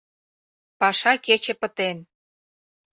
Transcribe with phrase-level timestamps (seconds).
[0.79, 1.97] Паша кече пытен.